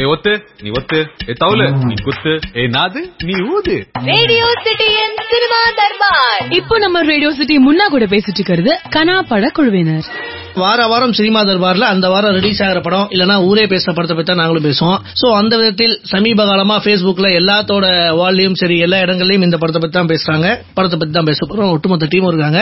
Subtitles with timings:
[0.00, 0.46] ஏ ஒத்து.
[0.62, 0.98] நீ ஒத்து.
[1.28, 1.84] ஏ தவுலு.
[1.84, 2.40] நீ குத்து.
[2.56, 3.00] ஏ நாது.
[3.24, 3.86] நீ ஊது.
[4.04, 6.52] ரேடியோ சிட்டியின் சினிமா தர்பார்.
[6.52, 10.40] இப்போ நம்ம ரேடியோ சிட்டி முன்னா கூட பேசிட்டு இருக்கிறது கனா பட குழுவினர்.
[10.60, 14.40] வார வாரம் சினிமா தர்பார்ல அந்த வாரம் ரிலீஸ் ஆகிற படம் இல்லனா ஊரே பேசுற படத்தை பத்தி தான்
[14.42, 14.98] நாங்களும் பேசுவோம்.
[15.20, 17.86] சோ அந்த விதத்தில் சமீப காலமா Facebookல எல்லாத்தோட
[18.20, 20.48] வால்லையும் சரி எல்லா இடங்கள்லயும் இந்த படத்தை பத்தி தான் பேசுறாங்க.
[20.76, 21.72] படத்தை பத்தி தான் பேச போறோம்.
[21.76, 22.60] ஒட்டுமொத்த டீமும் இருக்காங்க.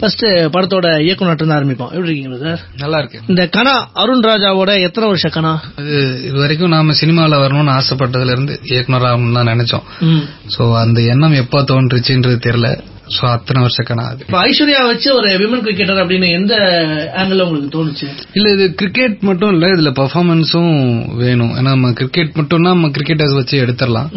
[0.00, 0.24] ஃபர்ஸ்ட்
[0.56, 1.92] படத்தோட இயக்குனர் இருந்து ஆரம்பிப்போம்.
[1.96, 5.54] எப்படி இருக்கீங்க சார் நல்லா இருக்கு இந்த கனா அருண் ராஜாவோட எத்தனை வருஷ கனா?
[5.80, 5.96] அது
[6.28, 9.86] இது வரைக்கும் நாம சினிமாவில் வரணும்னு ஆசைப்பட்டதுல இருந்து இயக்குனர் ஆகணும்னு தான் நினைச்சோம்.
[10.56, 12.70] சோ அந்த எண்ணம் எப்ப தோன்றுச்சுன்றது தெரியல.
[13.08, 16.54] சோ அத்தனை வருஷ இப்ப ஐஸ்வர்யா வச்சு ஒரு விமன் கிரிக்கெட்டர் அப்படின்னு எந்த
[17.16, 18.06] ஆங்கிள் உங்களுக்கு தோணுச்சு?
[18.32, 20.74] இல்ல இது கிரிக்கெட் மட்டும் இல்ல இதுல பெர்ஃபார்மன்ஸும்
[21.16, 21.52] வேணும்.
[21.54, 24.08] ஏன்னா நம்ம கிரிக்கெட் மட்டும்னா நம்ம கிரிக்கெட்டர்ஸ் வச்சு எடுத்துடலாம்.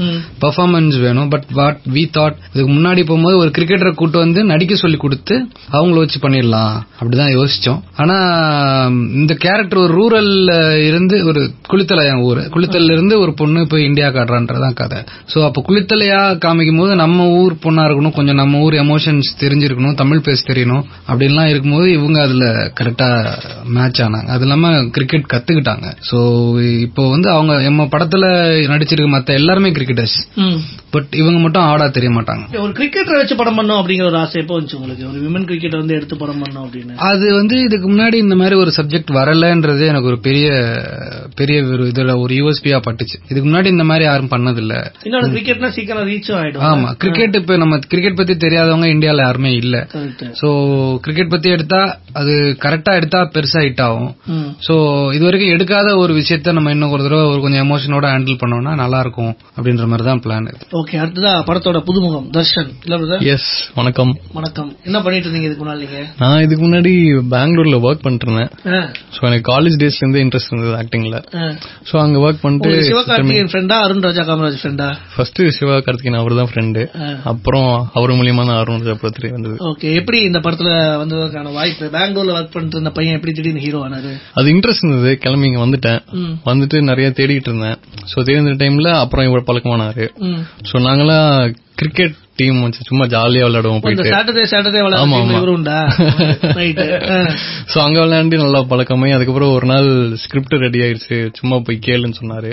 [0.41, 1.29] பெர்ஃபார்மன்ஸ் வேணும்.
[1.29, 5.37] பட் வாட் வி தாட் இதுக்கு முன்னாடி போகும்போது ஒரு கிரிக்கெட்டரை கூட்டு வந்து நடிக்க சொல்லி கொடுத்து
[5.71, 6.75] அவங்கள வச்சு பண்ணிடலாம்.
[6.99, 7.81] அப்படிதான் யோசிச்சோம்.
[7.97, 8.17] ஆனா
[9.19, 10.51] இந்த கேரக்டர் ஒரு ரூரல்ல
[10.87, 12.41] இருந்து ஒரு குளித்தலை என் ஊரு.
[12.53, 15.01] குளித்தல்ல இருந்து ஒரு பொண்ணு போய் இந்தியா காட்டுறான்றதான் கதை.
[15.33, 18.17] சோ அப்ப குளித்தலையா காமிக்கும் போது நம்ம ஊர் பொண்ணா இருக்கணும்.
[18.19, 22.45] கொஞ்சம் நம்ம ஊர் எமோஷன்ஸ் தெரிஞ்சிருக்கணும் தமிழ் பேச தெரியணும் அப்படின்லாம் இருக்கும்போது இவங்க அதுல
[22.79, 23.09] கரெக்டா
[23.77, 24.29] மேட்ச் ஆனாங்க.
[24.35, 25.87] அது இல்லாம கிரிக்கெட் கத்துக்கிட்டாங்க.
[26.09, 26.17] சோ
[26.85, 28.25] இப்போ வந்து அவங்க நம்ம படத்துல
[28.73, 30.17] நடிச்சிருக்க மத்த எல்லாருமே கிரிக்கெட்டர்ஸ்.
[30.95, 32.43] பட் இவங்க மட்டும் ஆடா தெரிய மாட்டாங்க.
[32.65, 35.07] ஒரு கிரிக்கெட்டரை வச்சு படம் பண்ணோம் அப்படிங்கிற ஒரு ஆசை எப்போ வந்துச்சு உங்களுக்கு?
[35.11, 36.93] ஒரு விமன் கிரிக்கெட்டர் வந்து எடுத்து படம் பண்ணோம் அப்படின்னு.
[37.11, 40.47] அது வந்து இதுக்கு முன்னாடி இந்த மாதிரி ஒரு சப்ஜெக்ட் வரலன்றது எனக்கு ஒரு பெரிய
[41.39, 43.17] பெரிய ஒரு இதுல ஒரு யூஎஸ்பியா பட்டுச்சு.
[43.29, 44.73] இதுக்கு முன்னாடி இந்த மாதிரி யாரும் பண்ணதில்ல.
[45.07, 46.63] இன்னொரு கிரிக்கெட்னா சீக்கிரம் ரீச்சும் ஆயிடும்.
[46.69, 48.35] ஆமா கிரிக்கெட் இப்ப நம்ம கிரிக்கெட் பத்தி
[48.65, 49.75] தெரியாதவங்க இந்தியால யாருமே இல்ல.
[50.39, 50.47] சோ
[51.05, 51.81] கிரிக்கெட் பத்தி எடுத்தா
[52.19, 54.11] அது கரெக்டா எடுத்தா பெருசா ஹிட் ஆகும்.
[54.67, 54.73] சோ
[55.15, 58.99] இது வரைக்கும் எடுக்காத ஒரு விஷயத்த நம்ம இன்னும் ஒரு தடவை ஒரு கொஞ்சம் எமோஷனோட ஹேண்டில் பண்ணோம்னா நல்லா
[59.05, 60.47] இருக்கும் அப்படின்ற மாதிரி தான் பிளான்
[60.79, 62.69] ஓகே அடுத்ததா படத்தோட புதுமுகம் தர்ஷன்.
[63.33, 63.49] எஸ்
[63.79, 64.11] வணக்கம்.
[64.37, 64.69] வணக்கம்.
[64.87, 66.01] என்ன பண்ணிட்டு இருந்தீங்க இதுக்கு முன்னாடி நீங்க?
[66.21, 66.93] நான் இதுக்கு முன்னாடி
[67.33, 68.51] பெங்களூர்ல ஒர்க் பண்ணிட்டு இருந்தேன்.
[69.15, 71.19] ஸோ எனக்கு காலேஜ் டேஸ்ல இருந்தே இன்ட்ரெஸ்ட் இருந்தது ஆக்டிங்ல.
[71.89, 76.51] ஸோ அங்க ஒர்க் பண்ணிட்டு சிவகார்த்திகேயன் ஃப்ரெண்டா அருண் ராஜா காமராஜ் ஃப்ரெண்டா ஃபர்ஸ்ட் சிவா கார்த்திகேயன் அவர் தான்
[76.53, 76.83] ஃப்ரெண்டு.
[77.33, 79.55] அப்புறம் அவர் மூலியமா தான் அருண் ராஜா வந்தது.
[79.69, 81.85] ஓகே எப்படி இந்த படத்துல வந்ததற்கான வாய்ப்பு?
[81.87, 84.11] பெங்களூர்ல ஒர்க் பண்ணிட்டு இருந்த பையன் எப்படி திடீர்னு ஹீரோ ஆனாரு?
[84.33, 85.17] அது இன்ட்ரெஸ்ட் இருந்தது.
[85.17, 86.01] கிளம்பி இங்க வந்துட்டேன்.
[86.45, 87.77] வந்துட்டு நிறைய தேடிட்டு இருந்தேன்.
[88.11, 90.07] ஸோ தேடின டைம்ல அப்புறம் இவர் பழக்கமானாரு.
[90.19, 90.41] ம்.
[90.71, 94.05] ஸோ நாங்களாம் கிரிக்கெட் டீம் வச்சு சும்மா ஜாலியா விளையாடுவோம் போயிட்டு.
[94.13, 95.35] சாட்டர்டே சாட்டர்டே ஆமா, ஆமா.
[97.71, 99.87] சோ அங்க விளையாண்டு நல்லா பழக்கமாயி அதுக்கப்புறம் ஒரு நாள்
[100.23, 101.17] ஸ்கிரிப்ட் ரெடி ஆயிருச்சு.
[101.39, 102.51] சும்மா போய் கேளுன்னு சொன்னாரு.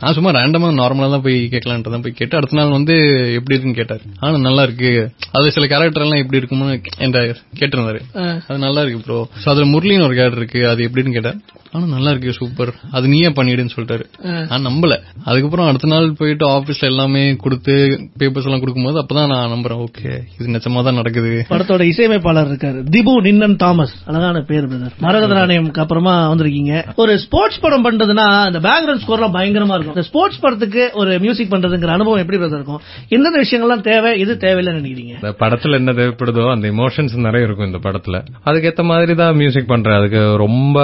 [0.00, 2.96] நான் சும்மா ரேண்டமா நார்மலா தான் போய் கேட்கலான்ட்டு தான் போய் கேட்டு அடுத்த நாள் வந்து
[3.38, 4.02] எப்படி இருக்குன்னு கேட்டாரு.
[4.22, 4.92] ஆனா நல்லா இருக்கு.
[5.36, 6.74] அது சில கேரக்டர் எல்லாம் எப்படி இருக்கும்னு
[7.04, 7.22] என்கிட்ட
[7.60, 8.02] கேட்டிருந்தாரு.
[8.48, 10.62] அது நல்லா இருக்கு ப்ரோ சோ அதுல முரளின்னு ஒரு கேரக்டர் இருக்கு.
[10.72, 11.40] அது எப்படின்னு கேட்டேன்
[11.74, 14.04] ஆனா நல்லா இருக்கு சூப்பர் அது நீயே பண்ணிடுன்னு சொல்லிட்டாரு.
[14.50, 14.94] நான் நம்பல.
[15.28, 17.74] அதுக்கப்புறம் அடுத்த நாள் போயிட்டு ஆபீஸ்ல எல்லாமே கொடுத்து
[18.20, 19.80] பேப்பர்ஸ் எல்லாம் கொடுக்கும்போது அப்பதான் நான் நம்புறேன்.
[19.86, 21.30] ஓகே இது நிஜமா தான் நடக்குது.
[21.50, 22.78] படத்தோட இசையமைப்பாளர் இருக்காரு.
[22.94, 23.94] திபு நின்னன் தாமஸ்.
[24.10, 26.74] அழகான பேர் பிரதர் மரகத நாணயம்க்கு அப்புறமா வந்திருக்கீங்க.
[27.02, 29.96] ஒரு ஸ்போர்ட்ஸ் படம் பண்றதுன்னா இந்த பேக்ரவுண்ட் ஸ்கோர்லாம் பயங்கரமா இருக்கும்.
[29.96, 32.80] இந்த ஸ்போர்ட்ஸ் படத்துக்கு ஒரு மியூசிக் பண்றதுங்கிற அனுபவம் எப்படி பிரதர் இருக்கும்?
[33.08, 35.14] எந்தெந்த விஷயங்கள்லாம் தேவை இது தேவையில்லைன்னு நினைக்கிறீங்க?
[35.20, 38.22] இந்த படத்துல என்ன தேவைப்படுதோ அந்த இமோஷன்ஸ் நிறைய இருக்கும் இந்த படத்துல.
[38.44, 39.98] அதுக்கேத்த மாதிரி தான் மியூசிக் பண்றேன்.
[40.00, 40.78] அதுக்கு ரொம்ப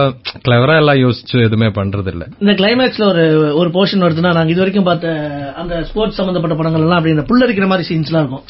[0.47, 3.25] கிளவரா எல்லாம் யோசிச்சு எதுவுமே பண்றது இல்ல இந்த கிளைமேக்ஸ்ல ஒரு
[3.61, 5.15] ஒரு போர்ஷன் வருதுன்னா நாங்க இது வரைக்கும் பார்த்த
[5.63, 8.45] அந்த ஸ்போர்ட்ஸ் சம்பந்தப்பட்ட படங்கள் எல்லாம் அப்படி இந்த புல்லரிக்கிற மாதிரி சீன்ஸ்லாம் இருக்கும்.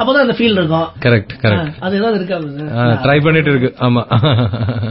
[0.00, 0.88] அப்பதான் அந்த ஃபீல் இருக்கும்.
[1.04, 2.38] கரெக்ட் கரெக்ட் அது ஏதாவது இருக்கா
[3.04, 3.70] ட்ரை பண்ணிட்டு இருக்கு.
[3.86, 4.02] ஆமா.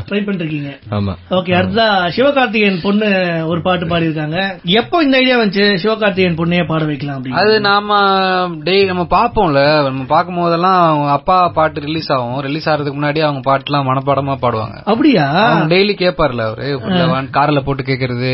[0.09, 0.72] ட்ரை பண்ணிருக்கீங்க.
[0.97, 1.13] ஆமா.
[1.38, 1.88] ஓகே அடுத்ததா
[2.18, 3.09] சிவகார்த்திகேயன் பொண்ணு
[3.52, 4.38] ஒரு பாட்டு பாடி இருக்காங்க
[4.81, 5.66] எப்போ இந்த ஐடியா வந்துச்சு?
[5.84, 7.40] சிவகார்த்திகேயன் பொண்ணையே பாட வைக்கலாம் அப்படின்னு.
[7.41, 8.00] அது நாம
[8.68, 9.63] டெய் நம்ம பாப்போம்ல.
[9.88, 12.40] நம்ம பார்க்கும் போதெல்லாம் அவங்க அப்பா பாட்டு ரிலீஸ் ஆகும்.
[12.47, 14.78] ரிலீஸ் ஆகிறதுக்கு முன்னாடி அவங்க பாட்டுலாம் மனப்பாடமா பாடுவாங்க.
[14.85, 15.28] அப்படியா?
[15.73, 16.68] டெய்லி கேட்பார்ல அவரு.
[17.38, 18.31] கார்ல போட்டு கேக்குறது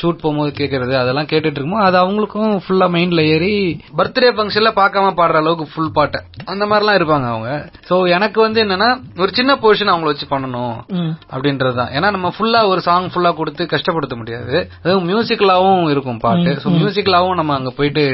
[0.00, 3.54] ஷூட் போகும்போது கேக்குறது அதெல்லாம் கேட்டுட்டு இருக்கும்போது அது அவங்களுக்கும் ஃபுல்லா மைண்ட்ல ஏறி
[3.98, 6.20] பர்த்டே ஃபங்க்ஷன்ல பார்க்காம பாடுற அளவுக்கு ஃபுல் பாட்டை.
[6.52, 7.50] அந்த மாதிரிலாம் இருப்பாங்க அவங்க.
[7.88, 8.88] சோ எனக்கு வந்து என்னன்னா
[9.22, 10.76] ஒரு சின்ன போர்ஷன் அவங்கள வச்சு பண்ணணும்.
[11.34, 11.92] அப்படின்றதுதான்.
[11.96, 14.56] ஏன்னா நம்ம ஃபுல்லா ஒரு சாங் ஃபுல்லா கொடுத்து கஷ்டப்படுத்த முடியாது.
[14.84, 16.52] அதுவும் மியூசிக்கலாவும் இருக்கும் பாட்டு.
[16.64, 18.04] சோ மியூசிக்கலாவும் நம்ம அங்க போயிட்டு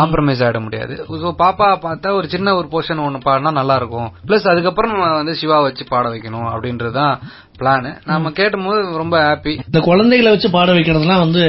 [0.00, 0.96] காம்ப்ரமைஸ் ஆயிட முடியாது.
[1.24, 5.34] சோ பாப்பா பார்த்தா ஒரு சின்ன ஒரு போர்ஷன் ஒன்னு பாடினா நல்லா இருக்கும் பிளஸ் அதுக்கப்புறம் நம்ம வந்து
[5.42, 7.14] சிவா வச்சு பாட வைக்கணும் அப்படின்றதுதான்
[7.60, 11.42] பிளான் நாம கேட்டும்போது ரொம்ப ஹாப்பி இந்த குழந்தைகளை வச்சு பாட வைக்கிறதுலாம் வந்து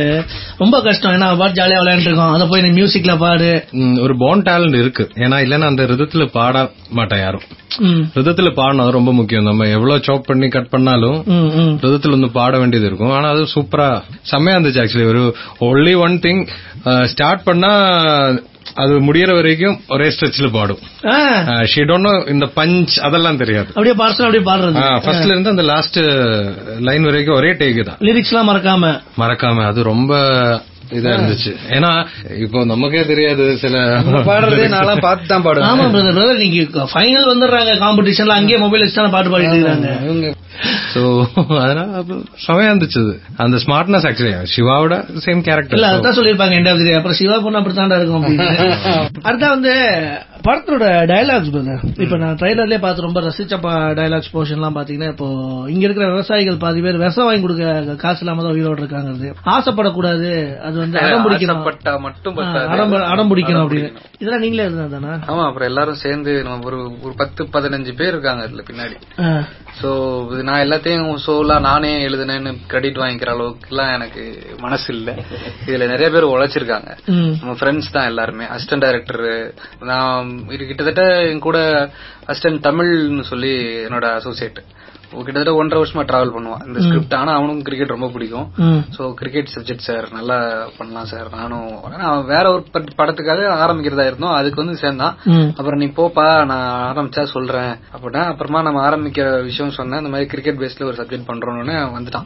[0.62, 1.14] ரொம்ப கஷ்டம்.
[1.18, 2.34] ஏன்னா பாட்டு ஜாலியா விளையாண்டு இருக்கோம்.
[2.36, 3.50] அதை போய் மியூசிக்ல பாடு.
[4.06, 5.04] ஒரு போன் டேலண்ட் இருக்கு.
[5.22, 6.56] ஏன்னா இல்லன்னா அந்த ரிதத்துல பாட
[6.90, 7.46] மாட்டேன் யாரும்.
[8.18, 9.44] ரிதத்துல பாடணும் ரொம்ப முக்கியம்.
[9.44, 11.20] நம்ம எவ்வளவு சாப் பண்ணி கட் பண்ணாலும்.
[11.84, 13.12] ரிதத்துல வந்து பாட வேண்டியது இருக்கும்.
[13.12, 13.90] ஆனா அது சூப்பரா
[14.24, 15.24] செம்மையா இருந்துச்சு ஆக்சுவலி ஒரு
[15.62, 16.42] ஒன்லி ஒன் திங்
[17.06, 17.74] ஸ்டார்ட் பண்ணா
[18.76, 20.82] அது முடியற வரைக்கும் ஒரே ஸ்ட்ரெச்ல பாடும்.
[21.66, 23.70] ஷி டோன்ட் நோ இந்த பஞ்ச் அதெல்லாம் தெரியாது.
[23.70, 24.84] அப்படியே பாடுறது அப்படியே பாடுறது.
[25.06, 26.00] ஃபர்ஸ்ட்ல இருந்து அந்த லாஸ்ட்
[26.80, 28.00] லைன் வரைக்கும் ஒரே டேக் தான்.
[28.00, 28.92] லிரிக்ஸ் எல்லாம் மறக்காம.
[29.18, 29.66] மறக்காம.
[29.66, 30.14] அது ரொம்ப
[30.92, 31.92] இதா இருந்துச்சு ஏன்னா
[32.44, 33.76] இப்போ நமக்கே தெரியாது சில
[34.28, 35.68] பாடுறதே நான்லாம் பார்த்து தான் பாடுவேன்.
[35.70, 40.30] ஆமா பிரதர் பிரதர் நீங்க ஃபைனல் வந்துடுறாங்க காம்படிஷன்ல அங்கேயே மொபைல் வச்சு பாட்டு பாடிட்டு இருக்காங்க இவங்க
[40.94, 41.02] சோ
[41.60, 41.86] அதனால
[42.44, 43.02] செமையா இருந்துச்சு.
[43.44, 48.00] அந்த ஸ்மார்ட்னஸ் ஆக்சுவலி சிவாவோட சேம் இல்ல கேரக்டர் அதான் சொல்லிருப்பாங்க எண்ட் ஆஃப் அப்புறம் சிவா பொண்ணு அப்படித்தாண்டா
[48.00, 48.48] இருக்கும் அப்படின்னு.
[49.28, 49.74] அடுத்தா வந்து
[50.46, 53.58] படத்தோட டயலாக்ஸ் பிரதர் இப்ப நான் ட்ரைலர்லயே பார்த்து ரொம்ப ரசிச்ச
[54.00, 55.28] டயலாக்ஸ் போர்ஷன் எல்லாம் பாத்தீங்கன்னா இப்போ
[55.74, 60.30] இங்க இருக்கிற விவசாயிகள் பாதி பேர் விஷம் வாங்கி கொடுக்க காசு இல்லாம தான் உயிரோடு இருக்காங்க ஆசைப்படக்கூடாது.
[60.68, 61.64] அது வந்து அடம் பிடிக்கணும்.
[62.08, 62.38] மட்டும்.
[63.14, 63.90] அடம் பிடிக்கணும் அப்படின்னு.
[64.22, 68.64] இதெல்லாம் நீங்களே இருந்தா ஆமா அப்புறம் எல்லாரும் சேர்ந்து நம்ம ஒரு ஒரு பத்து பதினஞ்சு பேர் இருக்காங்க இதுல
[68.70, 68.98] பின்னாடி.
[69.82, 69.90] சோ
[70.50, 74.24] நான் எல்லாத்தையும் சோலா நானே எழுதுனேன்னு கிரெடிட் வாங்கிக்கிற அளவுக்கு எல்லாம் எனக்கு
[74.66, 75.10] மனசு இல்ல
[75.68, 76.90] இதுல நிறைய பேர் உழைச்சிருக்காங்க.
[77.42, 78.48] நம்ம ஃப்ரெண்ட்ஸ் தான் எல்லாருமே.
[78.56, 79.26] அசிஸ்டன்ட் டைரக்டர்
[79.92, 81.58] நான் இது கிட்டத்தட்ட என் கூட
[82.28, 83.54] அசிஸ்டன்ட் தமிழ்னு சொல்லி
[83.86, 84.60] என்னோட அசோசியேட்
[85.16, 88.50] கிட்டத்தட்ட ஒன்றரை வருஷமா டிராவல் பண்ணுவான் இந்த ஸ்கிரிப்ட் ஆனா அவனுக்கும் கிரிக்கெட் ரொம்ப பிடிக்கும்.
[88.98, 94.32] சோ கிரிக்கெட் சப்ஜெக்ட் சார் நல்லா பண்ணலாம் சார் நானும் நான் வேற ஒரு பட்- படத்துக்காக ஆரம்பிக்கிறதா இருந்தோம்.
[94.32, 95.16] அதுக்கு வந்து சேர்ந்தான்
[95.58, 97.76] அப்புறம் நீ போப்பா நான் ஆரம்பிச்சா சொல்றேன்.
[97.98, 99.98] அப்படின்னா அப்புறமா நம்ம ஆரம்பிக்கிற விஷயம் சொன்னேன்.
[99.98, 102.26] இந்த மாதிரி கிரிக்கெட் பேஸ்ல ஒரு சப்ஜெக்ட் பண்றோம்னு வந்துட்டான்.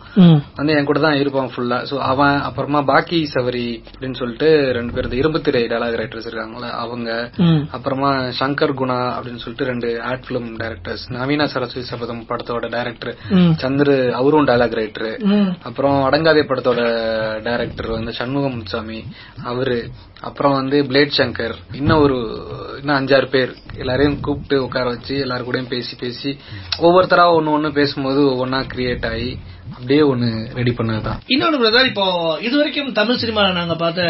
[0.55, 5.03] வந்து என் கூட தான் இருப்பான் ஃபுல்லா சோ அவன் அப்புறமா பாக்கி சவரி அப்படின்னு சொல்லிட்டு ரெண்டு பேர்
[5.03, 7.31] இந்த இரும்பு திரை டயலாக் ரைட்டர்ஸ் இருக்காங்களா அவங்க.
[7.71, 13.15] அப்புறமா சங்கர் குணா அப்படின்னு சொல்லிட்டு ரெண்டு ஆட் பிலிம் டைரக்டர்ஸ் நவீன சரஸ்வதி சபதம் படத்தோட டைரக்டர்
[13.61, 15.11] சந்திரு அவரும் டயலாக் ரைட்டர்
[15.63, 16.81] அப்புறம் அடங்காதே படத்தோட
[17.43, 18.99] டைரக்டர் வந்து சண்முகம் முத்துசாமி.
[19.43, 19.77] அவரு.
[20.27, 22.17] அப்புறம் வந்து பிளேட் சங்கர் இன்னும் ஒரு
[22.79, 23.51] இன்னும் அஞ்சாறு பேர்
[23.81, 26.31] எல்லாரையும் கூப்பிட்டு உட்கார வச்சு எல்லாரு கூடயும் பேசி பேசி
[26.85, 29.31] ஒவ்வொருத்தரா ஒன்னு ஒண்ணு பேசும்போது ஒவ்வொன்னா கிரியேட் ஆகி
[29.75, 30.27] அப்படியே ஒண்ணு
[30.57, 31.19] ரெடி பண்ணதுதான்.
[31.33, 32.05] இன்னொன்னு பிரதர் இப்போ
[32.47, 34.01] இது வரைக்கும் தமிழ் சினிமால நாங்க பார்த்த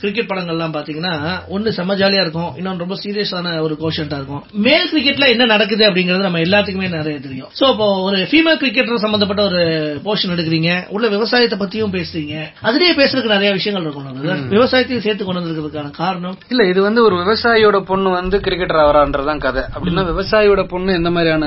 [0.00, 1.12] கிரிக்கெட் படங்கள்லாம் பாத்தீங்கன்னா
[1.54, 4.42] ஒண்ணு செம்ம ஜாலியா இருக்கும் இன்னொன்னு ரொம்ப சீரியஸான ஒரு கோஷன்டா இருக்கும்.
[4.66, 7.50] மேல் கிரிக்கெட்ல என்ன நடக்குது அப்படிங்கறது நம்ம எல்லாத்துக்குமே நிறைய தெரியும்.
[7.60, 9.62] சோ இப்போ ஒரு ஃபீமேல் கிரிக்கெட்டர் சம்பந்தப்பட்ட ஒரு
[10.06, 12.34] போர்ஷன் எடுக்கிறீங்க உள்ள விவசாயத்தை பத்தியும் பேசுறீங்க.
[12.70, 14.50] அதுலயே பேசுறதுக்கு நிறைய விஷயங்கள் இருக்கும்.
[14.56, 16.36] விவசாயத்தையும் சேர்த்து கொண்டு வந்திருக்கிறதுக்கான காரணம்?
[16.52, 19.62] இல்ல இது வந்து ஒரு விவசாயியோட பொண்ணு வந்து கிரிக்கெட்டர் ஆவறான்றதுதான் கதை.
[19.74, 21.46] அப்படின்னா விவசாயியோட பொண்ணு எந்த மாதிரியான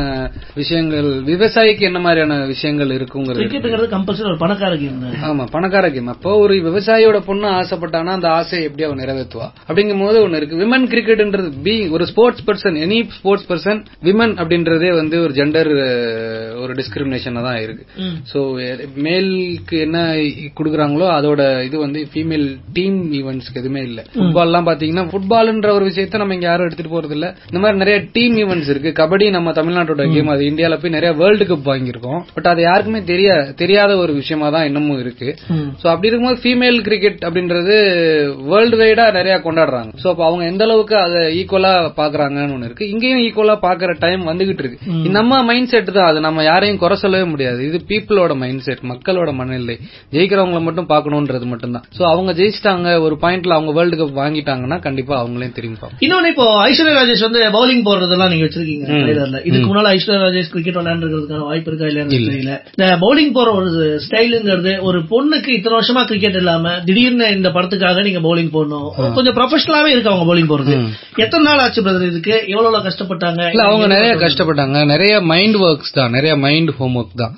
[0.62, 3.42] விஷயங்கள் விவசாயிக்கு என்ன மாதிரியான விஷயங்கள் இருக்குங்கிறது.
[3.42, 5.00] கிரிக்கெட்டுங்கிறது கம்பல்சரி ஒரு பணக்கார கேம்
[5.30, 9.48] ஆமா பணக்கார கேம் அப்போ ஒரு விவசாயியோட பொண்ணு ஆசைப்பட்டானா அந்த ஆசையை எப்படி அவன் நிறைவேற்றுவா.
[9.70, 10.62] அப்படிங்கும் போது ஒண்ணு இருக்கு.
[10.64, 15.72] விமன் கிரிக்கெட்ன்றது பி ஒரு sports person any sports person women அப்படின்றதே வந்து ஒரு ஜெண்டர்
[16.64, 17.84] ஒரு டிஸ்கிரிமினேஷன் தான் இருக்கு.
[18.32, 18.40] சோ
[19.06, 19.98] மேலுக்கு என்ன
[20.58, 24.00] குடுக்குறாங்களோ அதோட இது வந்து ஃபீமேல் டீம் ஈவெண்ட்ஸ்க்கு எதுவுமே இல்ல.
[24.16, 28.36] ஃபுட்பால்லாம் பாத்தீங்கன்னா ஃபுட்பால்ன்ற ஒரு விஷயத்த நம்ம இங்க யாரும் எடுத்துட்டு போறது இல்ல இந்த மாதிரி நிறைய டீம்
[28.44, 28.92] ஈவெண்ட்ஸ் இருக்கு.
[29.02, 32.22] கபடி நம்ம தமிழ்நாட்டோட கேம் அது இந்தியால போய் நிறைய வேர்ல்டு கப் வாங்கியிருக்கோம்.
[32.36, 33.30] பட் அது யாருக்குமே தெரிய
[33.62, 35.30] தெரியாத ஒரு விஷயமா தான் இன்னமும் இருக்கு.
[35.82, 37.76] சோ அப்படி இருக்கும்போது ஃபீமேல் கிரிக்கெட் அப்படின்றது
[38.52, 39.92] வேர்ல்டு வைடா நிறைய கொண்டாடுறாங்க.
[40.04, 42.90] சோ அப்ப அவங்க எந்த அளவுக்கு அதை ஈக்குவலா பாக்குறாங்கன்னு ஒண்ணு இருக்கு.
[42.94, 44.80] இங்கேயும் ஈக்குவலா பாக்குற டைம் வந்துகிட்டு இருக்கு.
[45.18, 46.10] நம்ம மைண்ட் செட் தான்.
[46.12, 47.60] அது நம்ம யாரையும் குறை சொல்லவே முடியாது.
[47.70, 49.76] இது பீப்புளோட மைண்ட் செட் மக்களோட மனநிலை.
[50.16, 51.86] ஜெயிக்கிறவங்கள மட்டும் பார்க்கணும்ன்றது மட்டும்தான்.
[51.98, 55.70] சோ அவங்க ஜெயிச்சிட்டாங்க ஒரு பாயிண்ட்ல அவங்க வேர்ல்டு கப் வாங்கிட்டாங்கன்னா கண்டிப்பா அவங்களையும் திரும்பி
[56.06, 59.40] இன்னொன்னு இப்போ ஐஸ்வர்யா ராஜேஷ் வந்து பவுலிங் போடுறதெல்லாம் நீங்க வச்சிருக்கீங்க.
[59.50, 62.56] இதுக்கு முன்னால ஐஸ்வர்யா ராஜேஷ் கிரிக்கெட் விளையாண்டுறதுக்கான வாய்ப்பு இருக்கா இல்லையான்னு தெரியல.
[62.76, 63.70] இந்த பவுலிங் போற ஒரு
[64.06, 68.88] ஸ்டைலுங்கிறது ஒரு பொண்ணுக்கு இத்தனை வருஷமா கிரிக்கெட் இல்லாம திடீர்னு இந்த படத்துக்காக நீங்க பவுலிங் போடணும்.
[69.18, 70.76] கொஞ்சம் ப்ரொஃபஷனலாவே இருக்கு அவங்க பவுலிங் போறது.
[71.24, 72.36] எத்தனை நாள் ஆச்சு பிரதர் இதுக்கு?
[72.56, 73.42] எவ்வளவு கஷ்டப்பட்டாங்க?
[73.54, 74.86] இல்ல அவங்க நிறைய கஷ்டப்பட்டாங்க.
[74.94, 76.12] நிறைய மைண்ட் ஒர்க்ஸ் தான்.
[76.18, 77.34] நிறைய மைண்ட் ஹோம் ஒர்க் தான்.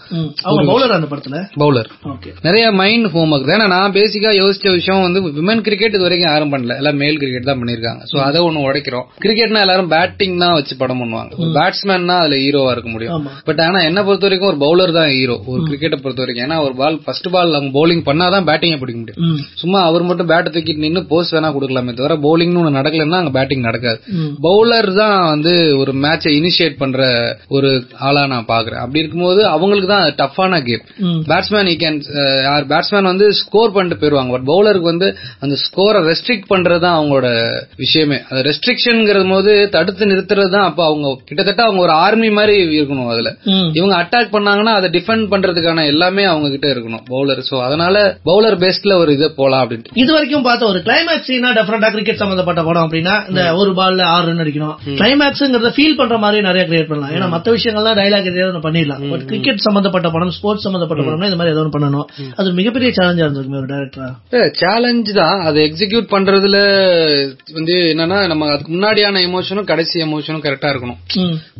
[0.48, 1.40] அவங்க பவுலர் அந்த படத்துல?
[1.64, 2.32] Bowler okay.
[2.48, 6.52] நிறைய மைண்ட் ஹோம் ஒர்க் ஏன்னா நான் பேசிக்கா யோசிச்ச விஷயம் வந்து விமன் கிரிக்கெட் இது வரைக்கும் யாரும்
[6.54, 6.78] பண்ணல.
[6.82, 9.06] எல்லாம் மேல் கிரிக்கெட் தான் பண்ணிருக்காங்க சோ அதை ஒண்ணு உடைக்கிறோம்.
[9.24, 11.32] கிரிக்கெட்னா எல்லாரும் பேட்டிங் தான் வச்சு படம் பண்ணுவாங்க.
[11.58, 13.28] பேட்ஸ்மேன் தான் அதுல ஹீரோவா இருக்க முடியும்.
[13.50, 16.46] பட் ஆனா என்ன பொறுத்த வரைக்கும் ஒரு பவுலர் தான் ஹீரோ ஒரு கிரிக்கெட்டை பொறுத்த வரைக்கும்.
[16.48, 19.40] ஏன்னா ஒரு பால் ஃபர்ஸ்ட் பால் அவங்க பவுலிங் பண்ணாதான் பேட்டிங்க பிடிக்க முடியும்.
[19.62, 23.68] சும்மா அவர் மட்டும் பேட்டை தூக்கிட்டு நின்னு போஸ்ட் வேணா கொடுக்கலாமே தவிர பவுலிங்னு ஒண்ணு நடக்கலன்னா அங்க பேட்டிங்
[23.70, 24.00] நடக்காது.
[24.48, 27.02] பவுலர் தான் வந்து ஒரு மேட்சை இனிஷியேட் பண்ற
[27.56, 27.70] ஒரு
[28.08, 28.82] ஆளா நான் பாக்குறேன்.
[28.84, 30.84] அப்படி இருக்கும்போது அவங்களுக்கு தான் டஃப்பான கேம்
[31.32, 32.00] பேட்ஸ்மேன் ஈ கேன்
[32.48, 34.32] யார் பேட்ஸ்மேன் வந்து ஸ்கோர் பண்ணிட்டு போயிருவாங்க.
[34.36, 35.08] பட் பவுலருக்கு வந்து
[35.44, 37.28] அந்த ஸ்கோரை ரெஸ்ட்ரிக்ட் பண்றது தான் அவங்களோட
[37.84, 38.20] விஷயமே.
[38.30, 43.30] அது ரெஸ்ட்ரிக்ஷன்ங்கிறது போது தடுத்து நிறுத்துறது தான் அப்ப அவங்க கிட்டத்தட்ட அவங்க ஒரு ஆர்மி மாதிரி இருக்கணும் அதுல.
[43.80, 47.96] இவங்க அட்டாக் பண்ணாங்கன்னா அதை டிஃபெண்ட் பண்றதுக்கான எல்லாமே அவங்க கிட்ட இருக்கணும் பவுலர் சோ அதனால
[48.30, 49.96] பவுலர் பேஸ்ட்ல ஒரு இது போலாம் அப்படின்ட்டு.
[50.04, 54.42] இது வரைக்கும் பார்த்த ஒரு கிளைமேக்ஸ் டெஃபரெண்டா கிரிக்கெட் சம்பந்தப்பட்ட படம் அப்படின்னா இந்த ஒரு பால்ல ஆறு ரன்
[54.44, 54.76] அடிக்கணும்.
[55.00, 57.14] கிளைமேக்ஸ்ங்கிறத ஃபீல் பண்ற மாதிரி நிறைய கிரியேட் பண்ணலாம்.
[57.18, 59.04] ஏன்னா மத்த விஷயங்கள்லாம் டைலாக் எதாவது பண்ணிடலாம்.
[59.14, 62.08] பட் கிரிக்கெட் சம்பந்தப்பட்ட படம் ஸ்போர்ட்ஸ் சம்பந்தப்பட்ட படம்னா இந்த மாதிரி ஏதோ ஒண்ணு பண்ணணும்.
[62.40, 64.10] அது மிகப்பெரிய சேலஞ்சா இருந்திருக்குமே ஒரு டேரக்டரா
[64.62, 65.40] சேலஞ்ச் தான்.
[65.50, 66.58] அதை எக்ஸிக்யூட் பண்றதுல
[67.58, 71.00] வந்து என்னன்னா நம்ம அதுக்கு முன்னாடியான எமோஷனும் கடைசி எமோஷனும் கரெக்டா இருக்கணும்.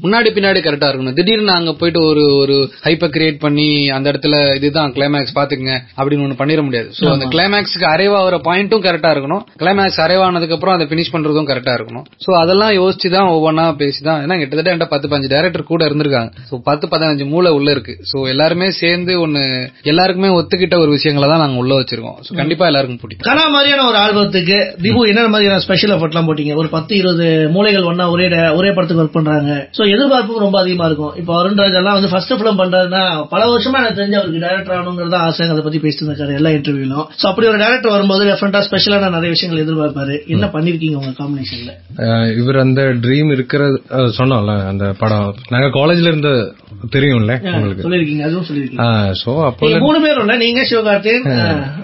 [0.04, 1.16] முன்னாடி பின்னாடி கரெக்டா இருக்கணும்.
[1.20, 6.40] திடீர்னு அங்க போயிட்டு ஒரு ஒரு ஹைப்ப கிரியேட் பண்ணி அந்த இடத்துல இதுதான் கிளைமேக்ஸ் பாத்துக்கங்க அப்படின்னு ஒண்ணு
[6.42, 6.90] பண்ணிட முடியாது.
[7.00, 9.44] சோ அந்த கிளைமேக்ஸ்க்கு அரைவ் ஆகிற பாயிண்ட்டும் கரெக்டா இருக்கணும்.
[9.64, 12.06] கிளைமேக்ஸ் அரைவ் ஆனதுக்கு அப்புறம் அதை பினிஷ் பண்றதும் கரெக்டா இருக்கணும்.
[12.26, 16.32] சோ அதெல்லாம் யோசிச்சு தான் ஒவ்வொன்னா பேசி தான் ஏன்னா கிட்டத்தட்ட என்கிட்ட பத்து பஞ்சு டைரக்டர் கூட இருந்திருக்காங்க.
[16.52, 17.96] சோ பத்து பதினஞ்சு மூளை உள்ள இருக்கு.
[18.12, 19.44] சோ எல்லாருமே சேர்ந்து ஒண்ணு
[19.92, 22.18] எல்லாருக்குமே ஒத்துக்கிட்ட ஒரு விஷயங்களை தான் நாங்க உள்ள வச்சிருக்கோம்.
[22.28, 23.28] So கண்டிப்பா எல்லாருக்கும் பிடிக்கும்.
[23.30, 23.98] கனா மாதிரியான ஒரு
[24.34, 26.54] ஆல்பத்துக்கு திபு என்ன மாதிரியான ஸ்பெஷல் எஃபர்ட்லாம் போட்டீங்க?
[26.62, 27.26] ஒரு பத்து இருபது
[27.56, 28.28] மூளைகள் ஒண்ணா ஒரே
[28.60, 29.52] ஒரே படத்துக்கு ஒர்க் பண்றாங்க.
[29.78, 31.14] சோ எதிர்பார்ப்பும் ரொம்ப அதிகமா இருக்கும்.
[31.22, 35.48] இப்போ அருண்ராஜ் எல்லாம் வந்து ஃபர்ஸ்ட் பிலிம் பண்றாருன்னா பல வருஷமா எனக்கு தெரிஞ்ச அவருக்கு டேரக்டர் ஆகணுங்கிறத ஆசை.
[35.54, 39.64] அதை பத்தி பேசிட்டு இருக்காரு எல்லா இன்டர்வியூலும் சோ அப்படி ஒரு டேரக்டர் வரும்போது டெஃபரெண்டா ஸ்பெஷலான நிறைய விஷயங்கள்
[39.66, 40.18] எதிர்பார்ப்பாரு.
[40.36, 41.72] என்ன பண்ணிருக்கீங்க உங்க காம்பினேஷன்ல
[42.42, 43.80] இவர் அந்த ட்ரீம் இருக்கிறது
[44.20, 45.30] சொன்னோம்ல அந்த படம்.
[45.56, 46.34] நாங்க காலேஜ்ல இருந்து
[46.96, 47.84] தெரியும்ல உங்களுக்கு.
[47.86, 48.88] சொல்லிருக்கீங்க அதுவும் சொல்லிருக்கீங்க
[49.24, 51.28] சோ அப்போ நீங்க மூணு பேரும் நீங்க சிவகார்த்தியன்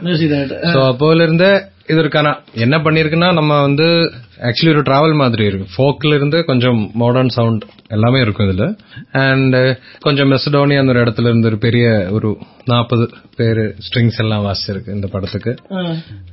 [0.05, 1.49] மியூசிக் டைரக்டர் சோ அப்போல இருந்து
[1.89, 5.67] இதற்கான என்ன பண்ணிருக்குன்னா நம்ம வந்து ஆக்சுவலி ஒரு டிராவல் மாதிரி இருக்கு.
[5.77, 8.77] ஃபோக்ல இருந்து கொஞ்சம் மாடர்ன் சவுண்ட் எல்லாமே இருக்கும் இதுல.
[9.11, 15.07] அண்ட் கொஞ்சம் மெசடோனியா ஒரு இடத்துல இருந்து ஒரு பெரிய ஒரு நாற்பது பேரு ஸ்ட்ரிங்ஸ் எல்லாம் வாசிச்சிருக்கு இந்த
[15.07, 15.55] படத்துக்கு.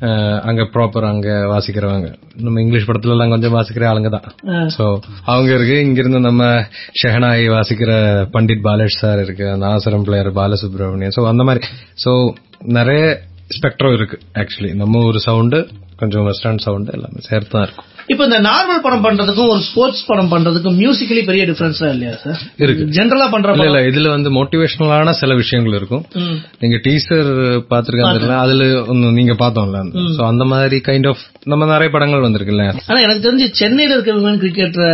[0.00, 2.14] அஹ் அங்க ப்ராப்பர் அங்க வாசிக்கிறவங்க.
[2.36, 4.22] நம்ம இங்கிலீஷ் படத்துல எல்லாம் கொஞ்சம் வாசிக்கிற ஆளுங்க தான்.
[4.78, 5.80] சோ அவங்க இருக்கு.
[5.80, 6.44] இங்க இருந்து நம்ம
[7.02, 7.92] ஷெஹனாய் வாசிக்கிற
[8.32, 11.10] பண்டிட் பாலேஷ் சார் இருக்கு அந்த ஆசரம் பிளேயர் பாலசுப்ரமணியம்.
[11.16, 11.66] சோ அந்த மாதிரி.
[12.04, 12.32] சோ
[12.62, 15.58] நிறைய ஸ்பெக்ட்ரம் இருக்கு ஆக்சுவலி நம்ம ஒரு சவுண்டு
[16.00, 17.86] கொஞ்சம் வெஸ்டர்ன் சவுண்டு எல்லாமே சேர்த்து தான் இருக்கும்.
[18.12, 22.84] இப்போ இந்த நார்மல் படம் பண்றதுக்கும் ஒரு ஸ்போர்ட்ஸ் படம் பண்றதுக்கும் மியூசிக்கலி பெரிய டிஃபரன்ஸ் இல்லையா சார் இருக்கு.
[22.96, 26.04] ஜென்ரலா பண்ற இல்ல இதுல வந்து மோட்டிவேஷனலான சில விஷயங்கள் இருக்கும்.
[26.62, 27.30] நீங்க டீசர்
[27.72, 29.80] பாத்துருக்காங்க அதுல ஒன்னு நீங்க பார்த்தோம்ல
[30.18, 32.64] சோ அந்த மாதிரி கைண்ட் ஆஃப் நம்ம நிறைய படங்கள் வந்திருக்குல்ல?
[32.90, 34.88] ஆனா எனக்கு தெரிஞ்சு சென்னையில இருக்க விமன் கிரிக்கெட்டரை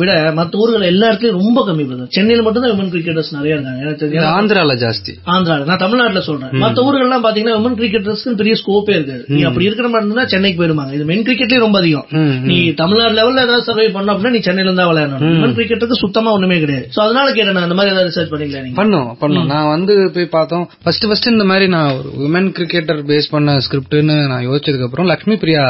[0.00, 3.80] விட மத்த ஊர்கள் எல்லா இடத்துலயும் ரொம்ப கம்மி பிரதர் சென்னையில மட்டும் தான் விமன் கிரிக்கெட்டர்ஸ் நிறைய இருக்காங்க.
[3.84, 5.12] எனக்கு தெரிஞ்சு இது ஆந்திரால ஜாஸ்தி.
[5.34, 5.64] ஆந்திரால.
[5.70, 6.52] நான் தமிழ்நாட்டுல சொல்றேன்.
[6.64, 9.24] மத்த ஊர்கள்லாம் பாத்தீங்கன்னா விமன் கிரிக்கெட்டர்ஸ்க்கு பெரிய ஸ்கோப்பே இருக்காது.
[9.32, 10.94] நீ அப்படி இருக்கிற மாதிரி இருந்தா சென்னைக்கு போயிடுவாங்க.
[10.98, 12.06] இது மென் கிரிக்கெட்லயே ரொம்ப அதிகம்.
[12.50, 15.34] நீ தமிழ்நாடு லெவல்ல ஏதாவது சர்வை பண்ண அப்படின்னா நீ சென்னையில இருந்தா விளையாடணும்.
[15.34, 16.86] விமன் கிரிக்கெட்டுக்கு சுத்தமா ஒண்ணுமே கிடையாது.
[16.96, 18.78] சோ அதனால கேட்டேன் அந்த மாதிரி ஏதாவது ரிசர்ச் பண்ணீங்களா நீங்க?
[18.80, 20.64] பண்ணோம் பண்ணோம் நான் வந்து போய் பார்த்தோம்.
[20.86, 25.36] ஃபர்ஸ்ட் ஃபர்ஸ்ட் இந்த மாதிரி நான் ஒரு விமன் கிரிக்கெட்டர் பேஸ் பண்ண ஸ்கிரிப்ட்னு நான் யோசிச்சதுக்கு அப்புறம் லக்ஷ்மி
[25.44, 25.66] பிரியா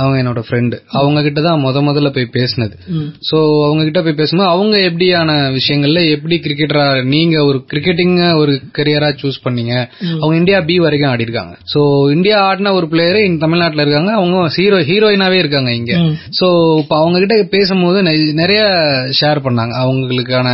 [0.00, 2.74] அவங்க என்னோட ஃப்ரெண்டு அவங்க கிட்ட தான் முத முதல்ல போய் பேசினது.
[3.28, 9.10] சோ அவங்க கிட்ட போய் பேசும்போது அவங்க எப்படியான விஷயங்கள்ல எப்படி கிரிக்கெட்டரா நீங்க ஒரு கிரிக்கெட்டிங் ஒரு கரியரா
[9.22, 9.74] சூஸ் பண்ணீங்க?
[10.20, 11.80] அவங்க இந்தியா பி வரைக்கும் ஆடி இருக்காங்க சோ
[12.16, 14.12] இந்தியா ஆடின ஒரு பிளேயர் இந்த தமிழ்நாட்டுல இருக்காங்க.
[14.20, 15.94] அவங்க ஹீரோ ஹீரோயினாவே இருக்காங்க இங்க.
[16.38, 16.46] சோ
[16.82, 17.98] இப்ப அவங்க கிட்ட பேசும்போது
[18.42, 18.62] நிறைய
[19.20, 19.74] ஷேர் பண்ணாங்க.
[19.84, 20.48] அவங்களுக்கான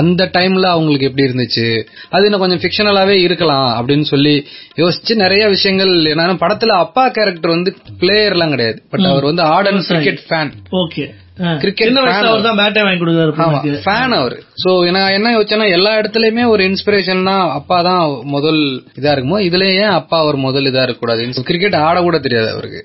[0.00, 1.66] அந்த டைம்ல அவங்களுக்கு எப்படி இருந்துச்சு?
[2.14, 4.34] அது இன்னும் கொஞ்சம் ஃபிக்ஷனலாவே இருக்கலாம் அப்படின்னு சொல்லி
[4.80, 5.92] யோசிச்சு நிறைய விஷயங்கள்.
[6.12, 8.78] என்னன்னா படத்துல அப்பா கேரக்டர் வந்து பிளேயர் எல்லாம் கிடையாது.
[8.90, 10.52] பட் அவர் வந்து ஆர்டன் கிரிக்கெட் ஃபேன்
[10.82, 11.04] ஓகே
[15.18, 18.02] என்ன யோசிச்சேன்னா எல்லா இடத்துலயுமே ஒரு இன்ஸ்பிரேஷன்னா அப்பா தான்
[18.34, 18.60] முதல்
[18.98, 22.80] இதா இருக்குமோ இதுல ஏன் அப்பா அவர் முதல் இதா இருக்க கூடாது கிரிக்கெட் ஆட கூட தெரியாது அவருக்கு.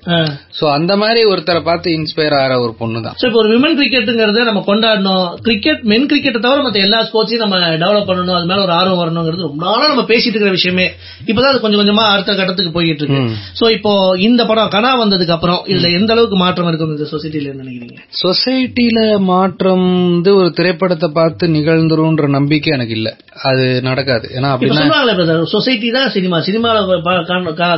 [0.57, 5.25] சோ அந்த மாதிரி ஒருத்தரை பார்த்து இன்ஸ்பயர் ஆகிற ஒரு பொண்ணு தான் ஒரு விமன் கிரிக்கெட்டுங்கிறத நம்ம கொண்டாடணும்.
[5.47, 8.37] கிரிக்கெட் மென் கிரிக்கெட்டை தவிர மத்த எல்லா ஸ்போர்ட்ஸையும் நம்ம டெவலப் பண்ணணும்.
[8.39, 10.87] அது மேல ஒரு ஆர்வம் வரணுங்கிறது ரொம்ப நாளா நம்ம பேசிட்டு இருக்கிற விஷயமே.
[11.29, 13.21] இப்பதான் அது கொஞ்சம் கொஞ்சமா அடுத்த கட்டத்துக்கு போயிட்டு இருக்கு
[13.59, 13.93] சோ இப்போ
[14.27, 17.97] இந்த படம் கனா வந்ததுக்கு அப்புறம் இதுல எந்த அளவுக்கு மாற்றம் இருக்கும் இந்த சொசைட்டில நினைக்கிறீங்க?
[18.43, 23.09] சொசைட்டில மாற்றம் வந்து ஒரு திரைப்படத்தை பார்த்து நிகழ்ந்துரும்ன்ற நம்பிக்கை எனக்கு இல்ல.
[23.49, 24.25] அது நடக்காது.
[24.37, 26.37] ஏன்னா அப்படின்னா சொசைட்டி தான் சினிமா.
[26.47, 26.79] சினிமால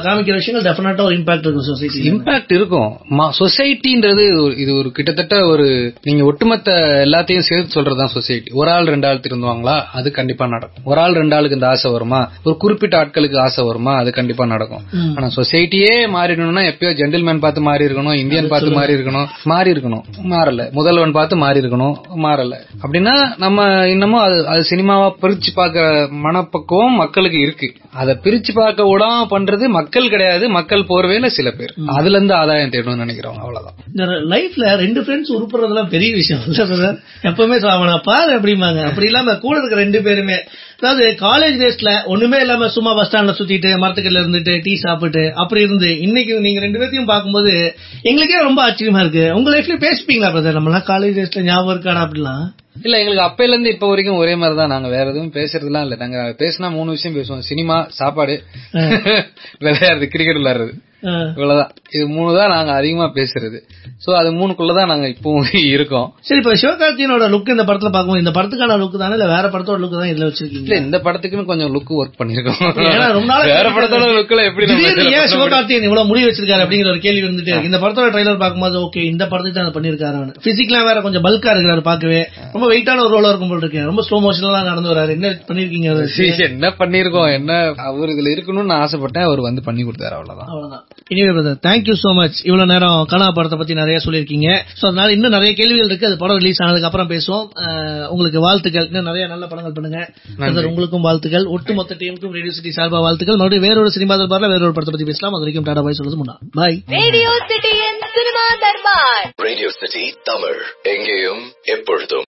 [0.06, 2.90] காமிக்கிற விஷயங்கள் டெஃபினட்டா ஒரு இம்பாக்ட் இருக்கும் சொசைட்டி இம்பாக்ட் இருக்கும்.
[3.40, 4.24] சொசைட்டின்றது
[4.64, 5.68] இது ஒரு கிட்டத்தட்ட ஒரு
[6.08, 6.72] நீங்க ஒட்டுமொத்த
[7.06, 9.78] எல்லாத்தையும் சேர்த்து சொல்றதுதான் சொசைட்டி ஒரு ஆள் ரெண்டு ஆள் திருந்துவாங்களா?
[10.00, 10.86] அது கண்டிப்பா நடக்கும்.
[10.92, 12.22] ஒரு ஆள் ரெண்டு ஆளுக்கு இந்த ஆசை வருமா?
[12.48, 13.96] ஒரு குறிப்பிட்ட ஆட்களுக்கு ஆசை வருமா?
[14.02, 14.84] அது கண்டிப்பா நடக்கும்.
[15.16, 20.55] ஆனா சொசைட்டியே மாறிடணும்னா எப்பயோ ஜென்டில்மேன் பார்த்து மாறி இருக்கணும் இந்தியன் பார்த்து மாறி இருக்கணும் மாறி இருக்கணும் மாறல.
[20.72, 21.96] முதல்வன் பார்த்து மாறி இருக்கணும்.
[22.18, 22.56] மாறல.
[22.82, 27.74] அப்படின்னா நம்ம இன்னமும் அது அது சினிமாவா பிரிச்சு பார்க்க மனப்பக்குவம் மக்களுக்கு இருக்கு.
[27.94, 30.50] அதை பிரிச்சு பார்க்க விடாம பண்றது மக்கள் கிடையாது.
[30.50, 31.74] மக்கள் போர்வையில சில பேர்.
[31.88, 33.74] அதுல இருந்து ஆதாயம் தேடணும்னு நினைக்கிறவங்க அவ்வளவுதான்.
[34.30, 36.44] லைஃப்ல ரெண்டு ஃப்ரெண்ட்ஸ் உருப்புறதெல்லாம் பெரிய விஷயம்.
[37.22, 38.84] எப்பவுமே அவனை பாரு அப்படிம்பாங்க.
[38.84, 40.36] அப்படி இல்லாம கூட இருக்க ரெண்டு பேருமே
[40.86, 45.90] அதாவது காலேஜ் டேஸ்ல ஒண்ணுமே இல்லாம சும்மா பஸ் ஸ்டாண்ட்ல சுத்திட்டு மரத்துக்கல்ல இருந்துட்டு டீ சாப்பிட்டு அப்படி இருந்து
[46.00, 47.54] இன்னைக்கு நீங்க ரெண்டு பேர்த்தையும் பார்க்கும்போது
[48.04, 49.24] எங்களுக்கே ரொம்ப ஆச்சரியமா இருக்கு.
[49.34, 52.44] உங்க லைஃப்ல பேசிப்பீங்களா பிரதர் நம்மளாம் காலேஜ் டேஸ்ல ஞாபகம் இருக்காடா அப்படிலாம்?
[52.84, 55.96] இல்ல எங்களுக்கு அப்பையில இருந்து இப்ப வரைக்கும் ஒரே மாதிரி தான் நாங்க வேற எதுவும் பேசுறதுலாம் இல்ல.
[55.96, 57.46] நாங்க பேசினா மூணு விஷயம் பேசுவோம்.
[57.50, 58.36] சினிமா சாப்பாடு.
[59.60, 60.74] விளையாடுறது கிரிக்கெட் விளையாடுறது.
[61.32, 61.72] இவ்வளவுதான்.
[61.96, 63.58] இது மூணு தான் நாங்க அதிகமா பேசுறது.
[64.06, 65.46] சோ அது மூணுக்குள்ளதான் நாங்க இப்பவும்
[65.76, 66.08] இருக்கோம்.
[66.28, 69.16] சரி இப்ப சிவகார்த்தியனோட லுக் இந்த படத்துல பார்க்கும்போது இந்த படத்துக்கான லுக் தானே?
[69.18, 72.60] இல்ல வேற படத்தோட லுக் தான் இதுல இல்ல வச்சிருக்கீங்க இந்த படத்துக்குன்னு கொஞ்சம் லுக் ஒர்க் பண்ணிருக்கோம்.
[72.90, 74.68] ஏன்னா ரொம்ப நாளா வேற படத்தோட லுக்ல எப்படி
[75.12, 75.30] ஏன்?
[75.34, 77.56] சிவகார்த்தியன் இவ்வளவு முடி வச்சிருக்காரு அப்படிங்கிற ஒரு கேள்வி வந்துட்டு.
[77.70, 81.84] இந்த படத்தோட ட்ரைலர் பார்க்கும்போது ஓகே இந்த படத்துக்கு தான் அதை பண்ணிருக்காரு பிசிக்லாம் வேற கொஞ்சம் பல்கா இருக்கிறாரு
[81.90, 82.22] பார்க்கவே.
[82.56, 83.82] ரொம்ப வெயிட்டான ஒரு ரோலா இருக்கும் போல இருக்கு.
[83.86, 85.12] ரொம்ப ஸ்லோ மோஷன்ல நடந்து வராரு.
[85.18, 85.90] என்ன பண்ணிருக்கீங்க?
[86.50, 87.30] என்ன பண்ணிருக்கோம்?
[87.38, 87.52] என்ன
[87.90, 89.28] அவர் இதுல இருக்கணும்னு நான் ஆசைப்பட்டேன்.
[89.30, 90.50] அவர் வந்து பண்ணி கொடுத்தாரு அவ்வளவுதான்.
[90.54, 90.84] அவ்வளவுதான்.
[91.14, 94.50] இனிவே brother thank you so much இவ்வளவு நேரம் கனா படத்தை பத்தி நிறைய சொல்லியிருக்கீங்க.
[94.80, 96.08] சோ அதனால இன்னும் நிறைய கேள்விகள் இருக்கு.
[96.10, 97.46] அது படம் ரிலீஸ் ஆனதுக்கு அப்புறம் பேசுவோம்.
[98.14, 98.88] உங்களுக்கு வாழ்த்துக்கள்.
[98.90, 100.00] இன்னும் நிறைய நல்ல படங்கள் பண்ணுங்க.
[100.72, 101.46] உங்களுக்கும் வாழ்த்துக்கள்.
[101.56, 103.40] ஒட்டுமொத்த டீமுக்கும் ரேடியோ சிட்டி சார்பா வாழ்த்துக்கள்.
[103.42, 105.36] மறுபடியும் வேறொரு சினிமா தர்பார்ல வேறொரு படத்தை பத்தி பேசலாம்.
[105.36, 106.38] அது வரைக்கும் டாடா பாய் சொல்றது முன்னா.
[106.60, 109.28] Bye radio சிட்டியின் cinema Darbar.
[109.48, 110.60] Radio city Tamil.
[110.94, 111.44] எங்கேயும்
[111.76, 112.24] எப்பொழுதும்.